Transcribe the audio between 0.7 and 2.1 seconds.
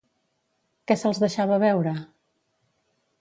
Què se'ls deixava veure?